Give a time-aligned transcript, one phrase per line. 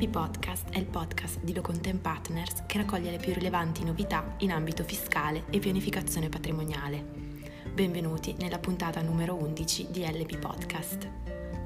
[0.00, 4.50] LP Podcast è il podcast di Locontent Partners che raccoglie le più rilevanti novità in
[4.50, 7.04] ambito fiscale e pianificazione patrimoniale.
[7.70, 11.06] Benvenuti nella puntata numero 11 di LP Podcast.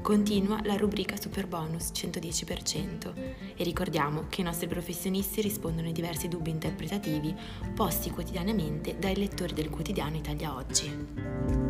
[0.02, 3.12] Continua la rubrica Super Bonus 110%
[3.54, 7.32] e ricordiamo che i nostri professionisti rispondono ai diversi dubbi interpretativi
[7.72, 11.63] posti quotidianamente dai lettori del quotidiano Italia Oggi.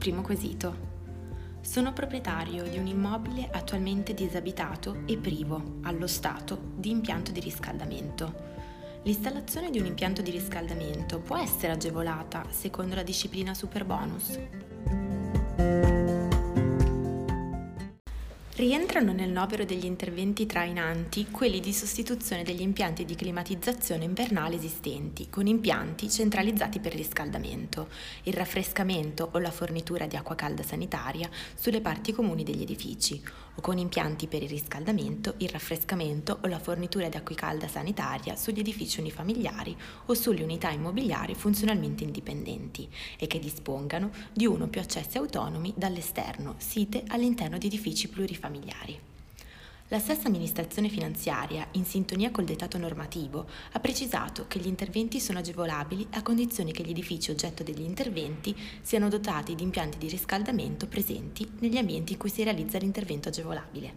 [0.00, 0.88] Primo quesito.
[1.60, 8.48] Sono proprietario di un immobile attualmente disabitato e privo, allo Stato, di impianto di riscaldamento.
[9.02, 14.38] L'installazione di un impianto di riscaldamento può essere agevolata secondo la disciplina Superbonus?
[18.60, 25.30] Rientrano nel novero degli interventi trainanti quelli di sostituzione degli impianti di climatizzazione invernale esistenti
[25.30, 27.88] con impianti centralizzati per riscaldamento,
[28.24, 33.22] il raffrescamento o la fornitura di acqua calda sanitaria sulle parti comuni degli edifici,
[33.60, 38.34] o con impianti per il riscaldamento, il raffrescamento o la fornitura di acqua calda sanitaria
[38.34, 44.68] sugli edifici unifamiliari o sulle unità immobiliari funzionalmente indipendenti e che dispongano di uno o
[44.68, 49.09] più accessi autonomi dall'esterno, site all'interno di edifici plurifamiliari.
[49.92, 55.40] La stessa amministrazione finanziaria, in sintonia col dettato normativo, ha precisato che gli interventi sono
[55.40, 60.86] agevolabili a condizione che gli edifici oggetto degli interventi siano dotati di impianti di riscaldamento
[60.86, 63.94] presenti negli ambienti in cui si realizza l'intervento agevolabile.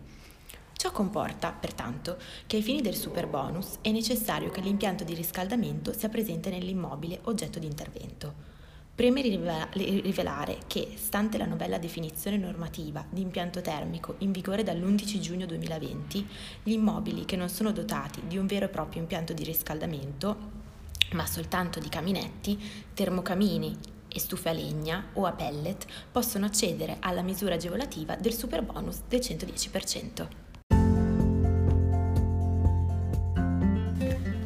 [0.76, 6.10] Ciò comporta, pertanto, che ai fini del superbonus è necessario che l'impianto di riscaldamento sia
[6.10, 8.63] presente nell'immobile oggetto di intervento.
[8.96, 15.48] Preme rivelare che, stante la novella definizione normativa di impianto termico in vigore dall'11 giugno
[15.48, 16.28] 2020,
[16.62, 20.38] gli immobili che non sono dotati di un vero e proprio impianto di riscaldamento,
[21.14, 22.62] ma soltanto di caminetti,
[22.94, 23.76] termocamini
[24.08, 29.22] e stufe a legna o a pellet, possono accedere alla misura agevolativa del superbonus del
[29.22, 30.28] 110%.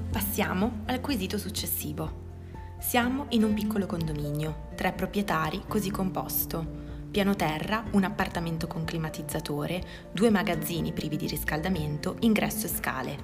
[0.10, 2.27] Passiamo al quesito successivo.
[2.80, 6.86] Siamo in un piccolo condominio, tre proprietari così composto.
[7.10, 13.18] Piano terra, un appartamento con climatizzatore, due magazzini privi di riscaldamento, ingresso e scale.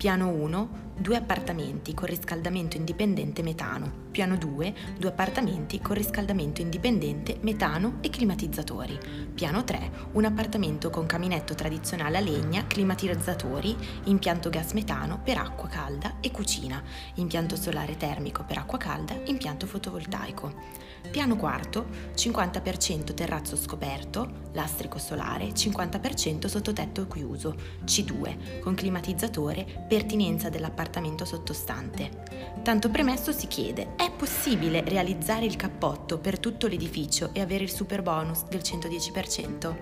[0.00, 4.08] Piano 1, due appartamenti con riscaldamento indipendente metano.
[4.10, 8.98] Piano 2, due appartamenti con riscaldamento indipendente metano e climatizzatori.
[9.34, 15.68] Piano 3, un appartamento con caminetto tradizionale a legna, climatizzatori, impianto gas metano per acqua
[15.68, 16.82] calda e cucina,
[17.16, 20.88] impianto solare termico per acqua calda, impianto fotovoltaico.
[21.10, 31.24] Piano quarto, 50% terrazzo scoperto, lastrico solare, 50% sottotetto chiuso, C2, con climatizzatore, pertinenza dell'appartamento
[31.24, 32.22] sottostante.
[32.62, 37.72] Tanto premesso si chiede, è possibile realizzare il cappotto per tutto l'edificio e avere il
[37.72, 39.78] super bonus del 110%?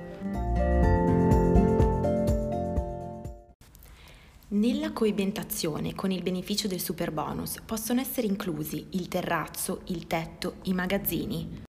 [4.49, 10.73] Nella coibentazione con il beneficio del superbonus possono essere inclusi il terrazzo, il tetto, i
[10.73, 11.65] magazzini.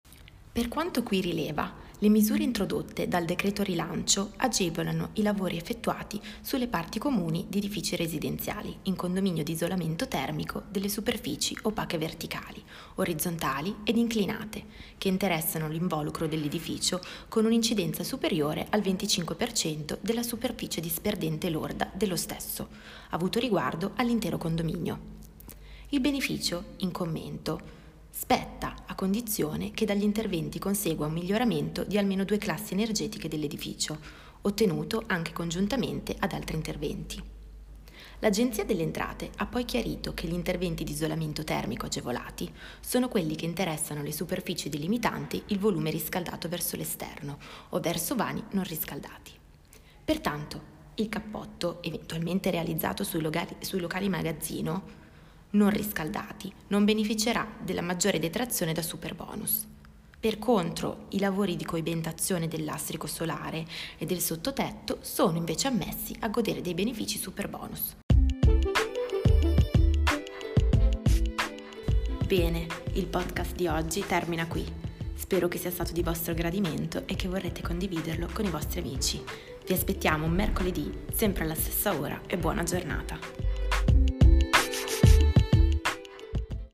[0.49, 6.67] Per quanto qui rileva, le misure introdotte dal decreto rilancio agevolano i lavori effettuati sulle
[6.67, 12.63] parti comuni di edifici residenziali in condominio di isolamento termico delle superfici opache verticali,
[12.95, 14.63] orizzontali ed inclinate,
[14.97, 22.69] che interessano l'involucro dell'edificio con un'incidenza superiore al 25% della superficie disperdente lorda dello stesso,
[23.09, 25.17] avuto riguardo all'intero condominio.
[25.89, 27.78] Il beneficio, in commento,
[28.09, 33.97] spetta a condizione che dagli interventi consegua un miglioramento di almeno due classi energetiche dell'edificio,
[34.41, 37.23] ottenuto anche congiuntamente ad altri interventi.
[38.21, 43.35] L'Agenzia delle Entrate ha poi chiarito che gli interventi di isolamento termico agevolati sono quelli
[43.35, 47.37] che interessano le superfici delimitanti il volume riscaldato verso l'esterno
[47.69, 49.31] o verso vani non riscaldati.
[50.03, 54.83] Pertanto, il cappotto, eventualmente realizzato sui locali, sui locali magazzino,
[55.51, 59.65] non riscaldati non beneficerà della maggiore detrazione da superbonus.
[60.19, 63.65] Per contro, i lavori di coibentazione del lastrico solare
[63.97, 67.95] e del sottotetto sono invece ammessi a godere dei benefici superbonus.
[72.25, 74.65] Bene, il podcast di oggi termina qui.
[75.15, 79.23] Spero che sia stato di vostro gradimento e che vorrete condividerlo con i vostri amici.
[79.65, 83.48] Vi aspettiamo mercoledì, sempre alla stessa ora e buona giornata.